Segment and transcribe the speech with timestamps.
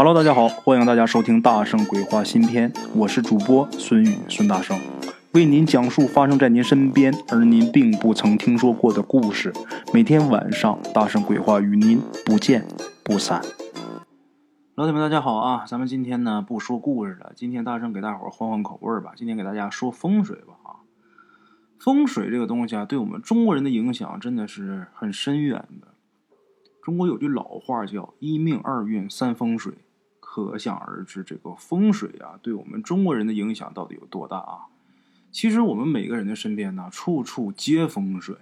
[0.00, 4.78] Hello，大家好，欢迎大家收听《大圣鬼话》新篇，我是主播孙宇，孙大圣
[5.32, 9.52] 为您讲述发生在您身边而您并不曾听说过的故事。
[9.92, 12.64] 每天晚上，《大圣鬼话》与您不见
[13.02, 13.42] 不散。
[14.76, 15.64] 老铁们，大家好啊！
[15.66, 19.14] 咱们今天呢不说故事了，今天大圣给大伙儿换换口味儿吧。
[19.16, 20.86] 今天给大家说风水吧啊！
[21.80, 25.88] 风水这个东西啊，对我们中国人的影响真的是很深远的。
[26.84, 29.74] 中国有句老话叫“一命二运三风水”。
[30.46, 34.66] 可想而知，这个风水啊，对我们中国人的影响到底有多大啊？
[35.30, 38.36] 其实我们每个人的身边呢，处处皆风水，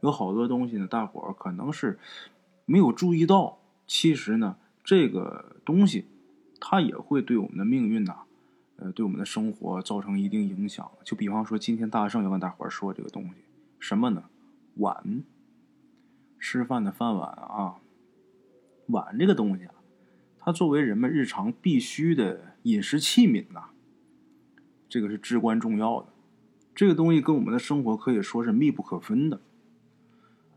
[0.00, 1.98] 有好多东西呢，大伙儿可能是
[2.64, 3.58] 没有注意到。
[3.86, 6.06] 其实呢，这个东西
[6.60, 8.20] 它也会对我们的命运呐，
[8.76, 10.90] 呃，对我们的生活造成一定影响。
[11.04, 13.34] 就比方说，今天大圣要跟大伙儿说这个东西，
[13.78, 14.24] 什么呢？
[14.76, 15.22] 碗，
[16.38, 17.76] 吃饭的饭碗啊，
[18.86, 19.68] 碗这个东西。
[20.44, 23.70] 它作为人们日常必须的饮食器皿呐，
[24.90, 26.08] 这个是至关重要的。
[26.74, 29.40] 这个东西跟我们的生活可以说是密不可分的。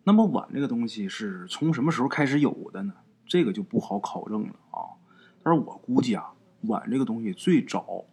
[0.04, 2.96] 那么碗这个东西是从什么时候开始有的呢？
[3.26, 5.00] 这个就不好考证了啊。
[5.42, 8.04] 但是我估计啊，碗这个东西最早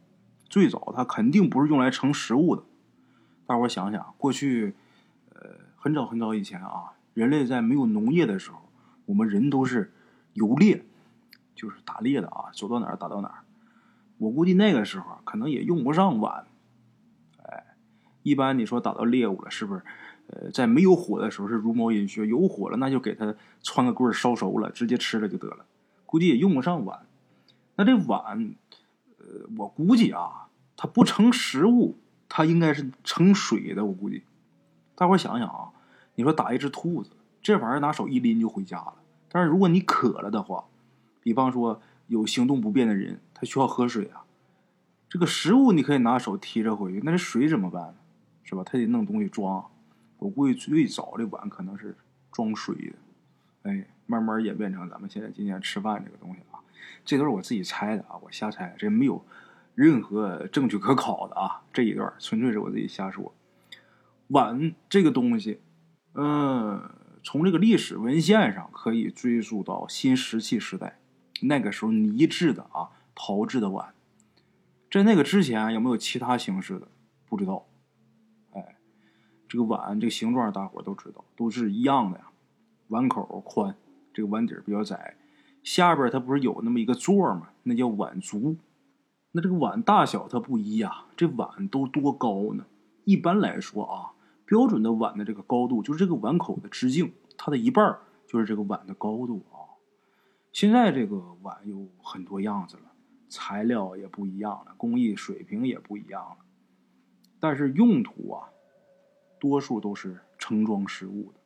[0.49, 2.63] 最早它肯定不是用来盛食物的。
[3.47, 4.75] 大伙想想，过去
[5.31, 8.69] 呃很早很早以前啊，人类在没有农业的时候，
[9.07, 9.93] 我们人都是
[10.35, 10.85] 游猎。
[11.55, 13.45] 就是打猎的啊，走到哪儿打到哪儿。
[14.19, 16.47] 我估计那个时候可能也用不上碗，
[17.43, 17.77] 哎，
[18.23, 19.83] 一般你说打到猎物了，是不是？
[20.27, 25.67] 呃，在没有火的时候是茹毛饮血，有火了那就给它穿个棍烧熟了，直接吃了就得了。
[26.07, 27.05] 估计也用不上碗。
[27.77, 28.55] 那这碗，
[29.19, 33.85] 呃，我估计啊，它不盛食物，它应该是盛水的。
[33.85, 34.23] 我估计，
[34.95, 35.69] 大伙想想啊，
[36.15, 37.11] 你说打一只兔子，
[37.43, 38.95] 这玩意儿拿手一拎就回家了。
[39.29, 40.65] 但是如果你渴了的话，
[41.25, 44.23] 比方说有行动不便的人，他需要喝水啊。
[45.09, 47.95] 这个食物你可以拿手提着回去，那这水怎么办呢？
[48.45, 48.63] 是吧？
[48.65, 49.65] 他得弄东西装。
[50.19, 51.97] 我估计最早的碗可能是
[52.31, 56.61] 装水的，哎，慢慢演变成咱们现在今天吃饭这个东西啊。
[57.05, 59.25] 这都是我自己猜的啊，我瞎猜，这没有
[59.75, 61.63] 任何证据可考的啊。
[61.73, 63.35] 这一段纯粹是我自己瞎说。
[64.29, 65.61] 碗这个东西，
[66.15, 66.91] 嗯，
[67.23, 70.99] 从这个历史文献上可以追溯到新石器时代。
[71.43, 73.95] 那个时候泥制的啊，陶制的碗，
[74.91, 76.89] 在那个之前有没有其他形式的？
[77.29, 77.67] 不知道。
[78.53, 78.77] 哎，
[79.49, 82.27] 这个碗这个形状大伙都知道，都是一样的呀。
[82.89, 83.75] 碗口宽，
[84.13, 85.17] 这个碗底比较窄，
[85.63, 87.49] 下边它不是有那么一个座吗？
[87.65, 88.57] 那叫碗足。
[89.33, 92.65] 那这个碗大小它不一呀，这碗都多高呢？
[93.05, 94.13] 一般来说啊，
[94.47, 99.64] 标准的碗的这个高度就是这个碗口的直径，它的一半就是这个碗的高度啊。
[100.55, 102.93] 现在这个碗有很多样子了，
[103.29, 106.37] 材料也不一样了，工艺水平也不一样了，
[107.41, 108.51] 但是用途啊，
[109.41, 111.41] 多数都是盛装食物的。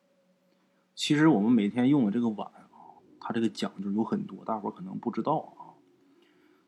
[0.95, 5.73] 其实我们每天用的这个碗啊，它这个讲究有很多，大伙儿可能不知道啊。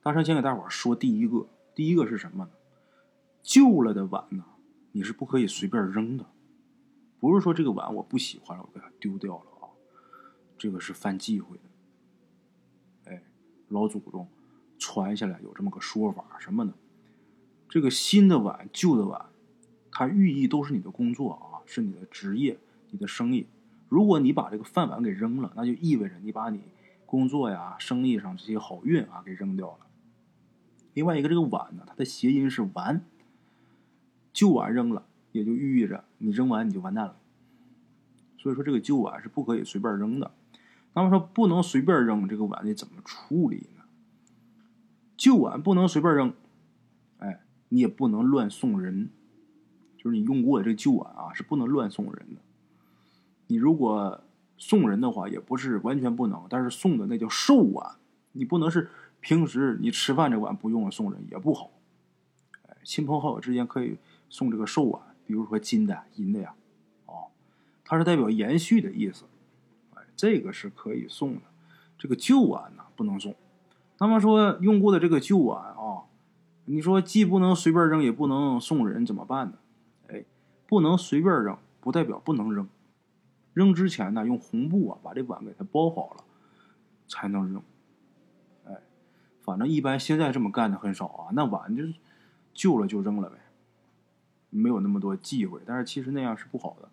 [0.03, 2.51] 大圣先给大伙儿说第一个，第一个是什么呢？
[3.43, 4.47] 旧了的碗呢，
[4.93, 6.25] 你是不可以随便扔的，
[7.19, 9.69] 不是说这个碗我不喜欢了，我给它丢掉了啊，
[10.57, 11.65] 这个是犯忌讳的。
[13.71, 14.29] 老祖宗
[14.79, 16.75] 传下来有这么个说法，什么呢？
[17.69, 19.27] 这个新的碗、旧的碗，
[19.91, 22.59] 它寓意都是你的工作啊，是你的职业、
[22.91, 23.47] 你的生意。
[23.89, 26.61] 如果你把这个饭碗给扔了，那就意味着你把你
[27.07, 29.87] 工作呀、生意上这些好运啊给扔掉了。
[30.95, 33.05] 另外一个，这个碗呢，它的谐音是完，
[34.33, 37.17] 旧碗扔了，也就寓意着你扔完你就完蛋了。
[38.39, 40.33] 所以说，这个旧碗是不可以随便扔的。
[40.93, 43.85] 那么说不能随便扔这个碗，得怎么处理呢？
[45.17, 46.33] 旧碗不能随便扔，
[47.19, 49.11] 哎，你也不能乱送人。
[49.97, 52.41] 就是你用过的这旧碗啊，是不能乱送人的。
[53.49, 54.25] 你如果
[54.57, 57.97] 送人的话，也不是完全不能，但是送的那叫寿碗，
[58.33, 58.89] 你不能是
[59.21, 61.71] 平时你吃饭这碗不用了送人也不好。
[62.63, 63.99] 哎，亲朋好友之间可以
[64.31, 66.55] 送这个寿碗，比如说金的、银的呀，
[67.05, 67.29] 哦，
[67.85, 69.25] 它是代表延续的意思。
[70.21, 71.41] 这个是可以送的，
[71.97, 73.35] 这个旧碗呢不能送。
[73.97, 76.05] 那么说用过的这个旧碗啊，
[76.67, 79.55] 你说既不能随便扔，也不能送人，怎么办呢？
[80.09, 80.27] 哎，
[80.67, 82.69] 不能随便扔，不代表不能扔。
[83.55, 86.25] 扔之前呢，用红布啊把这碗给它包好了，
[87.09, 87.63] 才能扔。
[88.67, 88.75] 哎，
[89.43, 91.95] 反正一般现在这么干的很少啊，那碗就是
[92.53, 93.39] 旧了就扔了呗，
[94.51, 95.63] 没有那么多忌讳。
[95.65, 96.90] 但是其实那样是不好的。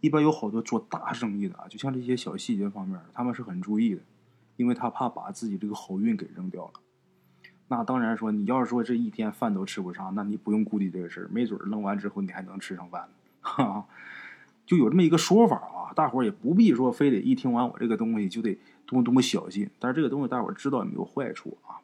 [0.00, 4.02] 一般有好多做大生意的啊，就像这些小细节方面，他们是很注意的。
[4.56, 6.72] 因为他怕把自己这个好运给扔掉了。
[7.68, 13.08] 那当然说，你要是说这一天饭都吃不上，那你不用顾虑这个事儿，没准扔完之后你还能吃上饭。
[13.40, 13.86] 哈哈，
[14.66, 19.70] 就有这么一个说法啊，大伙儿也不必说非得一听完我这个东西就得多么多么小心。
[19.78, 21.80] 但是这个东西大伙儿知道也没有坏处啊。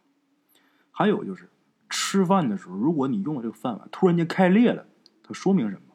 [0.91, 1.49] 还有就是
[1.89, 4.87] 吃饭的时候，如果你用的这个饭碗突然间开裂了，
[5.23, 5.86] 它说明什么？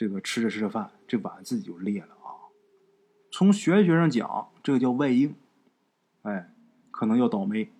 [0.00, 2.48] 这个吃着吃着饭，这碗自己就裂了啊。
[3.30, 5.34] 从玄学上讲，这个叫外应，
[6.22, 6.54] 哎，
[6.90, 7.70] 可能要倒霉。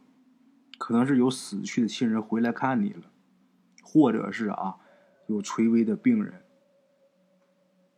[0.76, 3.10] 可能是有死去的亲人回来看你了，
[3.82, 4.76] 或者是啊，
[5.28, 6.42] 有垂危的病人，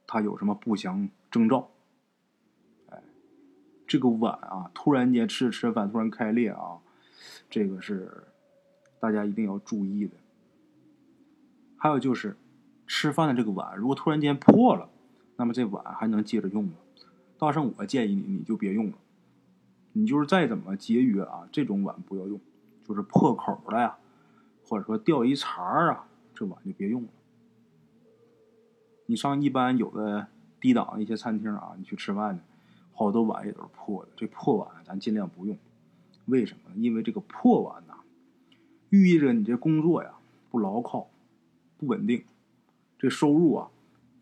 [0.07, 1.73] 他有什么不祥征兆？
[2.91, 3.03] 哎，
[3.89, 6.79] 这个碗啊，突然间吃着吃着饭突然开裂啊，
[7.51, 8.29] 这个是
[9.01, 10.17] 大家一定要注意的。
[11.77, 12.37] 还有就是
[12.95, 14.87] 吃饭的这个碗，如果突然间破了，
[15.37, 16.75] 那么这碗还能接着用吗？
[17.39, 18.99] 大圣，我建议你，你就别用了。
[19.95, 22.39] 你就是再怎么节约啊，这种碗不要用。
[22.87, 23.97] 就是破口的呀，
[24.69, 26.05] 或者说掉一茬儿啊，
[26.35, 27.09] 这碗就别用了。
[29.07, 30.27] 你上一般有的
[30.61, 32.43] 低档一些餐厅啊，你去吃饭呢，
[32.93, 34.11] 好多碗也都是破的。
[34.15, 35.57] 这破碗咱尽量不用，
[36.27, 36.77] 为什么？
[36.77, 37.95] 因为这个破碗呐，
[38.91, 40.11] 寓意着你这工作呀
[40.51, 41.09] 不牢靠、
[41.79, 42.23] 不稳定，
[43.03, 43.69] 这收入啊，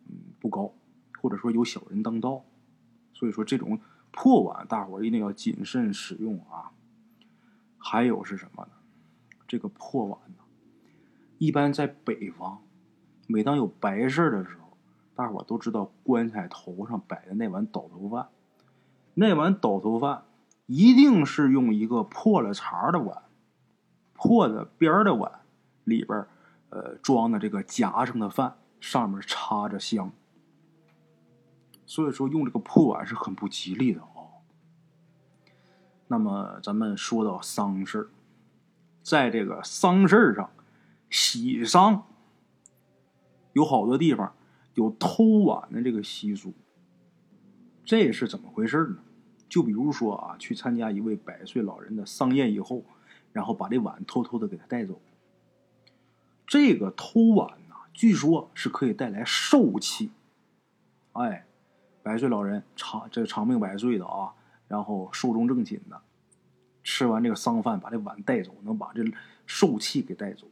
[0.09, 0.73] 嗯不高，
[1.21, 2.43] 或者说有小人当道。
[3.13, 3.79] 所以说这种
[4.09, 6.71] 破碗，大伙儿一定要谨慎使用啊。
[7.77, 8.71] 还有是什么呢？
[9.47, 10.43] 这个破碗呢，
[11.37, 12.63] 一般在北方，
[13.27, 14.75] 每当有白事的时候，
[15.13, 18.29] 大伙都知道棺材头上摆的那碗倒头饭，
[19.13, 20.23] 那碗倒头饭
[20.65, 23.21] 一定是用一个破了茬的碗，
[24.13, 25.41] 破的边的碗
[25.83, 26.25] 里边
[26.71, 30.11] 呃装的这个夹上的饭，上面插着香，
[31.85, 34.01] 所以说用这个破碗是很不吉利的。
[36.07, 38.09] 那么咱们说到丧事儿
[39.01, 40.49] 在这个丧事儿上，
[41.09, 42.05] 喜丧
[43.53, 44.35] 有好多地方
[44.73, 46.53] 有偷碗的这个习俗，
[47.85, 48.97] 这是怎么回事呢？
[49.47, 52.83] 就比如说啊，去参加一位百岁老人的丧宴以后，
[53.31, 54.99] 然后把这碗偷偷的给他带走。
[56.45, 57.57] 这个偷碗，
[57.93, 60.11] 据说是可以带来寿气。
[61.13, 61.45] 哎，
[62.01, 64.33] 百岁老人长这长命百岁的啊。
[64.67, 66.01] 然后寿终正寝的，
[66.81, 69.03] 吃完这个丧饭，把这碗带走，能把这
[69.45, 70.47] 寿气给带走。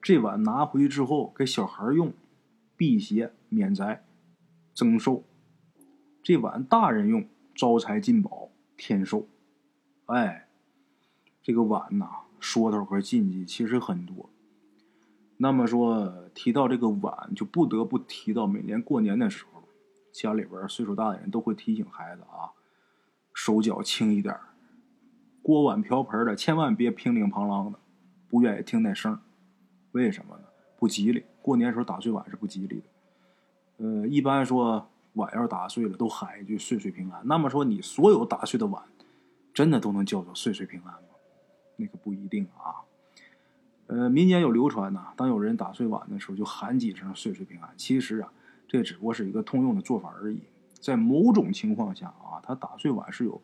[0.00, 2.12] 这碗拿回去之后给小孩用，
[2.76, 4.04] 辟邪免灾，
[4.72, 5.24] 增寿。
[6.22, 9.26] 这碗大人用，招财进宝，添寿。
[10.04, 10.46] 哎，
[11.42, 14.30] 这个碗呐，说头和禁忌其实很多。
[15.38, 19.62] 那么说提到这个碗，就不得不提到每年过年的时候，
[20.12, 22.52] 家里边岁数大的人都会提醒孩子啊。
[23.34, 24.34] 手脚轻一点
[25.42, 27.78] 锅碗瓢盆的千万别乒铃乓啷的，
[28.28, 29.20] 不愿意听那声
[29.92, 30.44] 为什么呢？
[30.78, 31.24] 不吉利。
[31.42, 33.84] 过年时候打碎碗是不吉利的。
[33.84, 37.20] 呃，一般说碗要是打碎了，都喊一句“岁岁平安”。
[37.28, 38.82] 那么说，你所有打碎的碗，
[39.52, 41.08] 真的都能叫做“岁岁平安”吗？
[41.76, 42.85] 那个不一定啊。
[43.88, 47.70] 呃，民间有流传呐，当有人打碎碗的时候，就喊几声“岁岁平安”。
[47.78, 48.32] 其实啊，
[48.66, 50.40] 这只不过是一个通用的做法而已。
[50.80, 53.40] 在某种情况下啊，他打碎碗是有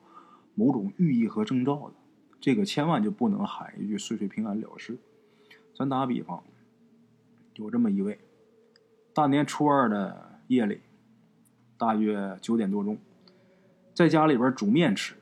[0.54, 1.94] 某种寓意和征兆的，
[2.40, 4.98] 这个千万就不能喊一句“岁岁平安”了事。
[5.74, 6.42] 咱打比方，
[7.54, 8.18] 有这么一位，
[9.14, 10.80] 大年初二的夜里，
[11.78, 12.98] 大约九点多钟，
[13.94, 15.14] 在家里边煮面吃。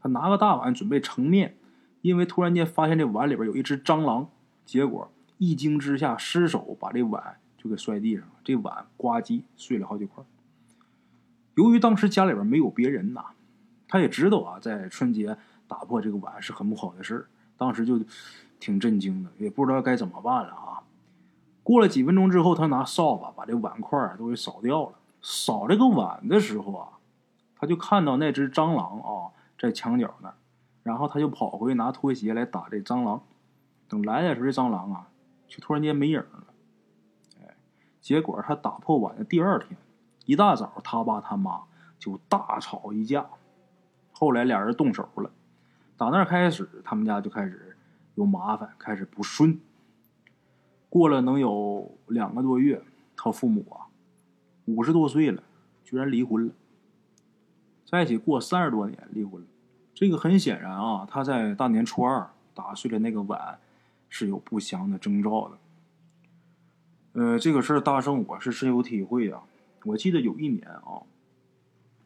[0.00, 1.56] 他拿个大碗准备盛面，
[2.00, 4.28] 因为突然间发现这碗里边有一只蟑螂，
[4.64, 10.24] 结果一惊之下失手把这碗就给摔地上了，这碗呱唧碎了好几块。
[11.54, 13.24] 由于当时家里边没有别人呐，
[13.88, 15.36] 他也知道啊，在春节
[15.66, 17.26] 打破这个碗是很不好的事
[17.56, 18.00] 当时就
[18.60, 20.82] 挺震惊的，也不知道该怎么办了啊。
[21.64, 24.92] 过了几分钟之后，他拿扫把把这碗块都给扫掉了。
[25.20, 26.88] 扫这个碗的时候啊，
[27.56, 30.34] 他就看到那只蟑螂啊在墙角那儿，
[30.88, 33.22] 然后他就跑回去拿拖鞋来打这蟑螂。
[33.88, 35.08] 等来的时候，这蟑螂啊，
[35.46, 36.44] 却突然间没影了。
[37.42, 37.54] 哎，
[38.00, 39.76] 结果他打破碗的第二天。
[40.24, 41.64] 一大早，他爸他妈
[41.98, 43.26] 就大吵一架，
[44.12, 45.30] 后来俩人动手了。
[45.98, 47.76] 打那开始，他们家就开始
[48.14, 49.60] 有麻烦，开始不顺。
[50.88, 52.82] 过了能有两个多月，
[53.14, 53.92] 他父母啊
[54.64, 55.42] 五十多岁了，
[55.84, 56.52] 居然离婚了。
[57.86, 59.48] 在一起过三十多年，离婚了。
[59.98, 63.58] 这个很显然啊，他在大年初二打碎了那个碗，
[64.08, 65.58] 是有不祥的征兆的。
[67.20, 69.42] 呃，这个事儿大圣我是深有体会啊。
[69.82, 71.02] 我记得有一年啊，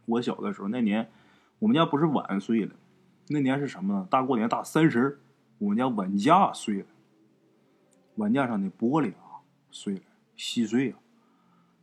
[0.06, 1.10] 我小的时候那年，
[1.58, 2.74] 我们家不是碗碎了，
[3.28, 4.08] 那年是什么呢？
[4.10, 5.20] 大过年大三十
[5.58, 6.86] 我们家碗架碎了，
[8.14, 10.02] 碗架上的玻璃啊碎了，
[10.34, 10.98] 稀碎啊。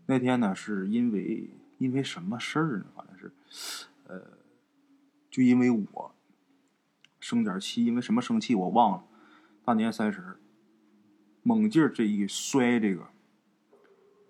[0.07, 2.85] 那天呢，是因为因为什么事儿呢？
[2.95, 3.31] 反正是，
[4.07, 4.19] 呃，
[5.29, 6.11] 就因为我
[7.19, 9.03] 生点气，因为什么生气我忘了。
[9.63, 10.37] 大年三十
[11.43, 13.07] 猛劲儿这一摔这个，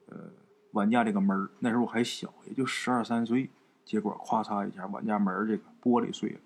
[0.07, 0.31] 呃，
[0.71, 3.49] 碗架这个门，那时候我还小，也就十二三岁，
[3.85, 6.39] 结果咔嚓一下，碗架门这个玻璃碎了。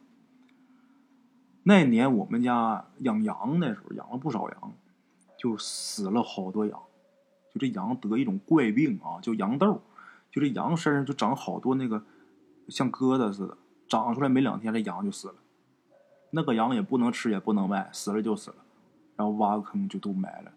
[1.64, 4.74] 那年我们家养羊那时候养了不少羊，
[5.38, 6.80] 就死了好多羊。
[7.54, 9.82] 就这羊得一种怪病啊，叫羊痘。
[10.32, 12.04] 就这羊身上就长好多那个
[12.68, 13.58] 像疙瘩似的，
[14.02, 15.36] 长出来没两天，这羊就死了。
[16.32, 18.58] 那个羊也不能吃也不能卖，死了就死了。
[19.16, 20.52] 然后挖个坑就都埋了，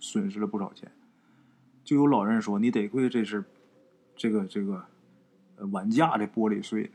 [0.00, 0.90] 损失了不少钱。
[1.84, 3.44] 就有老人说：“你得亏这是
[4.16, 4.84] 这个这个
[5.70, 6.90] 碗架的玻璃碎，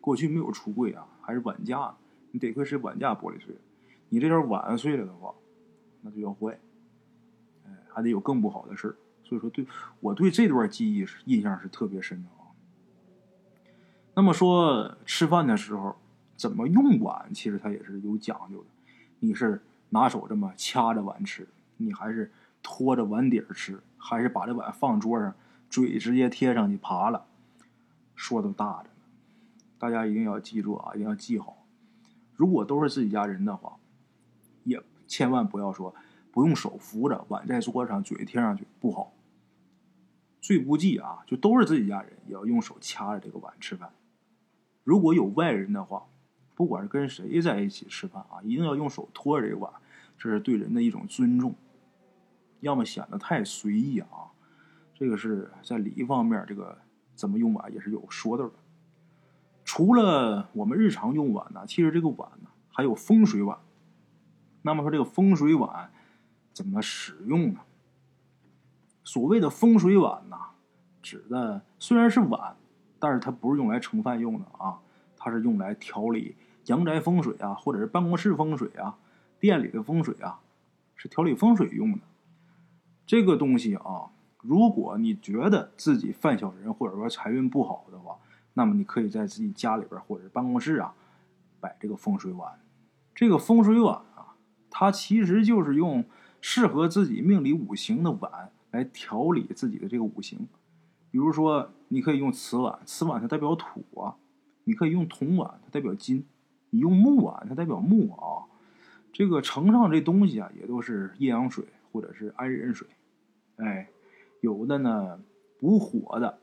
[0.00, 1.92] 过去没有橱柜啊，还是碗架。”
[2.30, 3.56] 你得亏是碗架玻璃碎，
[4.08, 5.34] 你这点碗碎了的话，
[6.00, 6.58] 那就要坏，
[7.66, 9.66] 哎，还得有更不好的事所以说，对
[10.00, 12.43] 我对这段记忆是印象是特别深的啊。
[14.16, 15.96] 那么说吃饭的时候
[16.36, 18.66] 怎么用碗，其实它也是有讲究的。
[19.18, 25.34] 你是拿手这么掐着碗吃，你还是托着碗底儿吃，还是把这碗放桌上，
[25.68, 27.26] 嘴直接贴上去扒了，
[28.14, 28.94] 说都大着呢。
[29.78, 31.66] 大家一定要记住啊，一定要记好。
[32.36, 33.76] 如果都是自己家人的话，
[34.62, 35.94] 也千万不要说
[36.30, 39.12] 不用手扶着碗在桌上，嘴贴上去不好。
[40.40, 43.90] 最不济啊，就都是自己家人，也要用手掐着这个碗吃饭。
[44.84, 46.04] 如果有外人的话，
[46.54, 49.72] 不管是跟谁在一起吃饭啊，一定要用手托着这个碗，
[50.16, 51.54] 这是对人的一种尊重。
[52.60, 54.30] 要么显得太随意啊，
[54.94, 56.78] 这个是在礼仪方面，这个
[57.14, 58.52] 怎么用碗也是有说道的。
[59.64, 63.58] 除了我们日常用碗呢，其实这个碗呢还有风水碗。
[64.62, 65.90] 那么说这个风水碗
[66.52, 67.60] 怎么使用呢？
[69.02, 70.36] 所谓的风水碗呢，
[71.02, 72.56] 指的虽然是碗，
[73.04, 74.78] 但是它不是用来盛饭用的啊，
[75.14, 78.96] 它是用来调理阳宅风水啊，或者是办公室风水啊、
[79.38, 80.40] 店里的风水啊，
[80.96, 81.98] 是调理风水用的。
[83.04, 84.08] 这个东西啊，
[84.38, 88.16] 如果你觉得自己犯小人或者说财运不好的话，
[88.54, 90.94] 那么你可以在自己家里边或者办公室啊，
[91.60, 92.58] 摆这个风水碗。
[93.14, 94.36] 这个风水碗啊，
[94.70, 96.02] 它其实就是用
[96.40, 100.48] 适合自己命里五行的碗来调理自己的这个五行。
[101.14, 104.16] 比如说，你可以用瓷碗，瓷碗它代表土啊；
[104.64, 106.24] 你可以用铜碗，它代表金；
[106.70, 108.50] 你用木碗，它代表木啊。
[109.12, 112.88] 这个盛上这东西啊，也都是阴阳水或者是安人水。
[113.58, 113.88] 哎，
[114.40, 115.20] 有的呢
[115.60, 116.40] 补火的，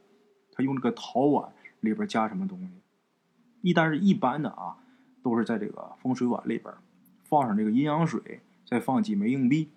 [0.53, 1.51] 他用这个陶碗。
[1.81, 2.69] 里边加什么东西？
[3.61, 4.77] 一旦是一般的啊，
[5.21, 6.73] 都是在这个风水碗里边
[7.23, 9.69] 放上这个阴阳水，再放几枚硬币，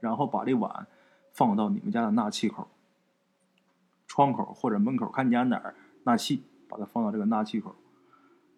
[0.00, 0.88] 然后把这碗
[1.30, 2.66] 放到你们家的纳气口、
[4.12, 7.74] 窗口或者门口，看你家哪儿纳气，把它放到这个纳气口。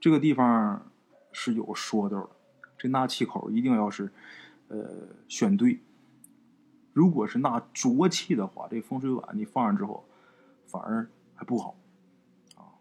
[0.01, 0.91] 这个地方
[1.31, 2.31] 是有说道的，
[2.77, 4.11] 这纳气口一定要是
[4.67, 5.79] 呃选对。
[6.93, 10.05] 如果是纳浊气的话，这风水碗你放上之后
[10.67, 11.77] 反而还不好
[12.57, 12.75] 啊。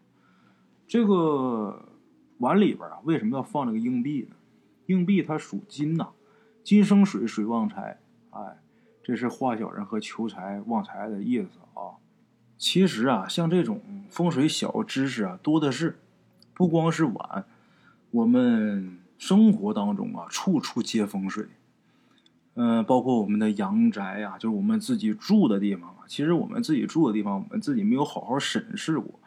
[0.88, 1.89] 这个
[2.39, 4.36] 碗里边啊，为什么要放这个硬币呢？
[4.88, 6.10] 硬币它属金呐，
[6.63, 8.00] 金生水，水旺财。
[8.32, 8.58] 哎，
[9.03, 12.01] 这是化小人和求财旺财的意思啊。
[12.63, 16.00] 其实啊，像这种风水小知识啊，多的是。
[16.53, 17.43] 不光是碗，
[18.12, 21.48] 我们生活当中啊，处处接风水。
[22.53, 26.08] 嗯，包括我们的阳宅呀，就是我们自己住的地方啊。
[26.08, 29.20] 其实我们自己住的地方，我们自己没有好好审视过，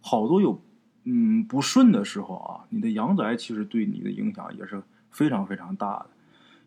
[0.00, 0.62] 好多有。
[1.02, 6.06] 嗯，不顺的时候啊，你的阳宅其实对你的影响也是非常非常大的。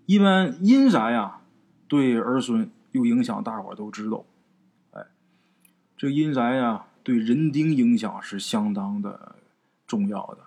[0.05, 1.39] 一般阴宅呀，
[1.87, 4.25] 对儿孙有影响，大伙都知道。
[5.97, 9.35] 这阴宅呀，对人丁影响是相当的
[9.87, 10.45] 重要的，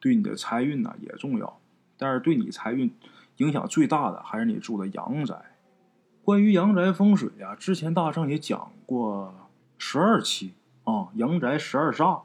[0.00, 1.60] 对你的财运呢也重要。
[1.96, 2.90] 但是对你财运
[3.36, 5.36] 影响最大的还是你住的阳宅。
[6.22, 12.22] 关于阳宅风水呀，之前大圣也讲过十二期啊，阳宅十二煞。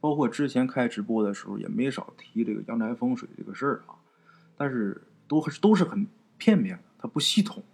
[0.00, 3.98] 包括之前开直播的时候，也没少提这个阳宅风水这个事儿啊，
[4.56, 6.06] 但是都都是很
[6.36, 7.64] 片面的，它不系统。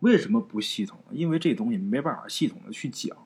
[0.00, 0.98] 为什么不系统？
[1.10, 3.16] 因为这东西没办法系统的去讲，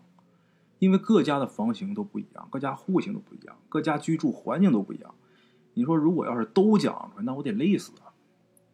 [0.78, 5.14] 因为各家的房型都不一样，各家户型都不一样，各家居住环境都不一样。
[5.74, 8.12] 你说如果要是都讲出来，那我得累死啊！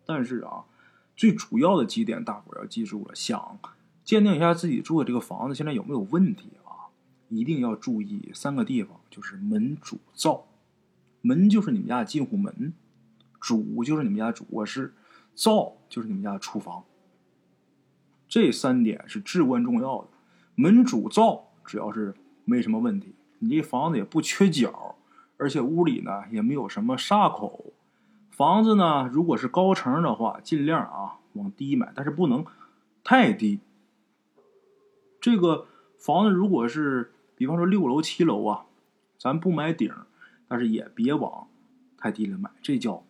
[0.06, 0.64] 但是啊，
[1.16, 3.58] 最主要的几点大伙要记住了，想
[4.02, 6.92] 鉴定一下自己住的这个房子现在有没有问题啊，
[7.28, 10.46] 一定要注意三个地方，就是门、主、灶。
[11.22, 12.74] 门就是你们家的进户门，
[13.40, 14.94] 主就是你们家的主卧室，
[15.34, 16.84] 灶就是你们家的厨房。
[18.28, 20.08] 这三点是至关重要的。
[20.54, 24.96] 门、主、灶，只要是没什么问题，你这房子也不缺角，
[25.36, 27.72] 而且屋里呢也没有什么煞口。
[28.30, 32.44] 房子呢，如果是高层的话，尽量啊往低买，但是不能
[33.04, 33.60] 太低。
[35.20, 35.66] 这个
[35.98, 38.66] 房子如果是，比方说六楼、七楼啊，
[39.18, 39.92] 咱不买顶，
[40.48, 41.46] 但是也别往
[41.96, 43.04] 太低了买，这叫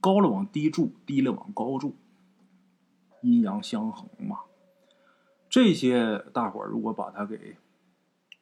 [0.00, 1.96] 高了往低住，低了往高住，
[3.22, 4.40] 阴阳相衡嘛。
[5.48, 7.56] 这些大伙如果把它给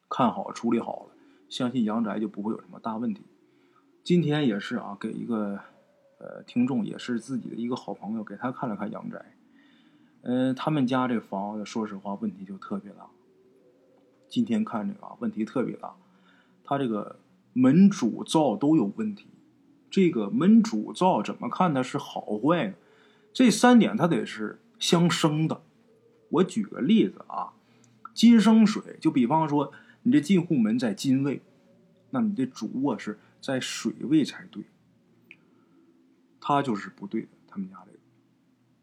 [0.09, 1.15] 看好、处理好了，
[1.49, 3.23] 相信阳宅就不会有什么大问题。
[4.03, 5.59] 今天也是啊，给一个
[6.19, 9.35] 呃听众，也是自己的一个好朋友，给他看了看阳宅。
[10.21, 13.07] 嗯，他们家这房子，说实话问题就特别大。
[14.27, 15.95] 今天看这个啊，问题特别大，
[16.63, 17.19] 他这个
[17.53, 19.27] 门主灶都有问题。
[19.89, 22.73] 这个门主灶怎么看它是好坏呢？
[23.31, 25.61] 这三点它得是相生的。
[26.29, 27.53] 我举个例子啊，
[28.13, 29.71] 金生水，就比方说
[30.07, 31.41] 你这进户门在金位，
[32.11, 34.63] 那你这主卧室在水位才对。
[36.39, 37.97] 他就是不对的，他们家这个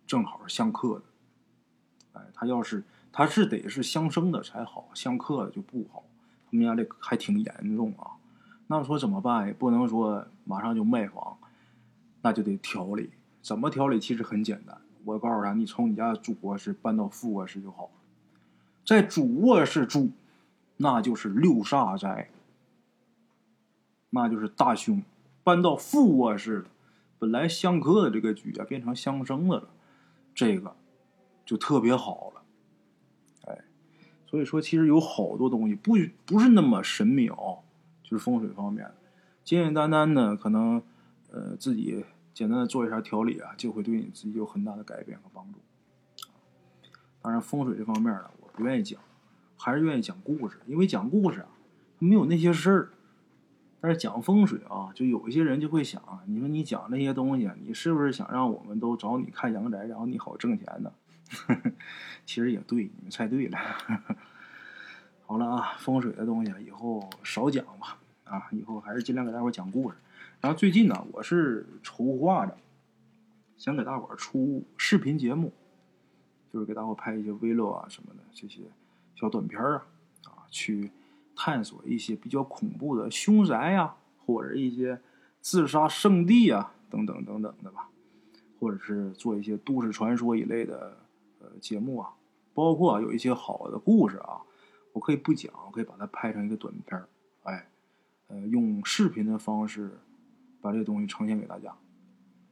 [0.05, 2.21] 正好是相克的。
[2.21, 2.83] 哎，他要是。
[3.15, 6.03] 他是得是相生的才好，相克的就不好。
[6.51, 8.13] 他们家这还挺严重啊。
[8.69, 9.47] 那说怎么办？
[9.47, 11.37] 也不能说马上就卖房，
[12.23, 13.11] 那就得调理。
[13.43, 14.01] 怎么调理？
[14.01, 14.81] 其实很简单。
[15.05, 17.91] 我告诉他，你从你家主卧室搬到副卧室就好了。
[18.87, 20.11] 在主卧室住，
[20.83, 22.29] 那就是六煞灾，
[24.11, 25.01] 那就是大凶。
[25.45, 26.67] 搬到副卧室，
[27.21, 29.69] 本来相克的这个局啊，变成相生的了，
[30.35, 30.75] 这个
[31.45, 32.43] 就特别好了。
[33.47, 33.59] 哎
[34.27, 35.93] 所以说，其实有好多东西不
[36.27, 37.63] 不是那么神妙，
[38.03, 38.91] 就是风水方面，
[39.45, 40.83] 简简单单的可能，
[41.31, 45.61] 呃，自己简单的做一下调理啊，就会对你自己有很大的改变和帮助。
[47.21, 49.01] 当然，风水这方面呢，我不愿意讲，
[49.63, 51.47] 还是愿意讲故事，因为讲故事啊，
[52.01, 52.91] 没有那些事儿。
[53.81, 60.93] 但是讲风水啊，就有一些人就会想，你说你讲那些东西，你是不是想让我们都找你看阳宅，然后你好挣钱呢？
[62.27, 63.59] 其实也对，你们猜对了。
[65.27, 67.99] 好了啊，风水的东西以后少讲吧。
[68.25, 69.97] 啊，以后还是尽量给大伙讲故事。
[70.41, 72.57] 然后最近呢，我是筹划着
[73.57, 75.53] 想给大伙出视频节目，
[76.53, 78.63] 就是给大伙拍一些 vlog 啊什么的这些
[79.23, 79.87] 小短片啊，
[80.25, 80.91] 啊，去
[81.37, 83.95] 探索一些比较恐怖的凶宅呀，
[84.27, 85.01] 或者一些
[85.41, 87.89] 自杀圣地啊，等等等等的吧，
[88.59, 90.99] 或者是做一些都市传说一类的
[91.39, 91.47] 呃。
[91.61, 92.15] 节目啊，
[92.53, 94.43] 包括有一些好的故事啊，
[94.93, 97.09] 我可以不讲，我可以把它拍成一个短片儿，
[97.45, 97.69] 哎，
[98.27, 100.01] 呃，用视频的方式
[100.61, 101.73] 把这个东西呈现给大家。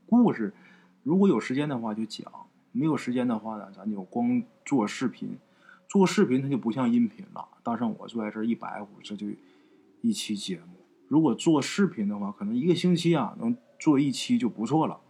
[0.07, 0.55] 故事
[1.03, 2.33] 如果有时间的话就讲，
[2.71, 5.37] 没有时间的话呢，咱就光做视频。
[5.91, 9.27] 做视频它就不像音频了，大圣我坐在这一百五，这就
[10.03, 10.77] 一期节目。
[11.09, 15.01] 如果做视频的话，可能一个星期啊能做一期就不错了，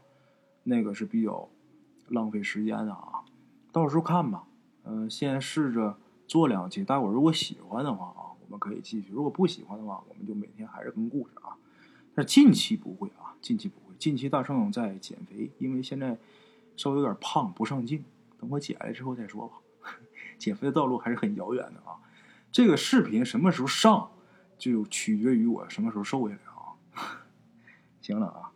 [0.62, 1.51] 那个是比较
[2.09, 3.21] 浪费时间的啊。
[3.71, 4.45] 到时候看吧，
[4.85, 6.83] 嗯，先试着做两期。
[6.83, 11.53] 大伙如果喜欢的话啊，我们可以继续；如果不喜欢的话，我们就每天还是更故事啊。
[12.14, 13.95] 但近期不会啊，近期不会。
[13.99, 16.16] 近期大圣在减肥，因为现在
[16.75, 18.03] 稍微有点胖，不上镜。
[18.38, 19.57] 等我减了之后再说吧。
[20.40, 21.94] 减肥的道路还是很遥远的啊。
[22.50, 24.11] 这个视频什么时候上，
[24.59, 27.20] 就取决于我什么时候瘦下来啊。
[28.03, 28.50] 行了啊，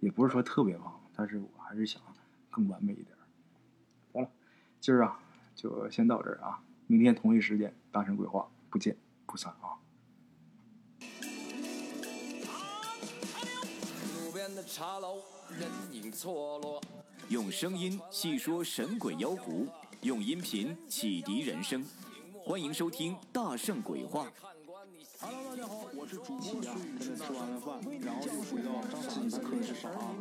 [0.00, 2.00] 也不是说特别胖，但是我还是想
[2.50, 3.14] 更完美一点。
[4.78, 5.18] 今儿啊，
[5.56, 6.62] 就先到这儿啊！
[6.86, 9.74] 明天同一时间，大圣鬼话，不见不散啊！
[14.66, 16.80] 茶楼人影错落
[17.28, 19.66] 用声音细说神鬼妖狐，
[20.06, 21.84] 用音频启迪人生。
[22.32, 24.24] 欢迎收听《大圣鬼话》。
[25.18, 26.64] Hello，大家好，我是主播孙宇。
[27.00, 30.14] 现在吃完了饭，然后就回到自己的课室上啊。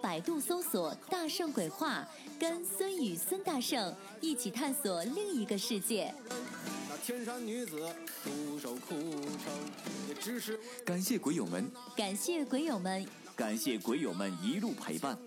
[0.00, 2.08] 百度搜索“大圣鬼话”，
[2.40, 6.14] 跟孙宇、孙大圣一起探索另一个世界。
[6.88, 7.86] 那天山女子
[8.24, 9.52] 独守空城，
[10.08, 15.18] 也只是感谢鬼友们，感谢鬼友们，感谢鬼友们一路陪伴。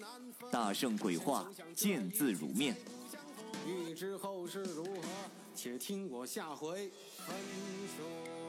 [0.53, 2.75] 大圣鬼话，见字如面。
[3.65, 5.01] 欲知后事如何，
[5.55, 7.35] 且听我下回分
[7.97, 8.42] 说。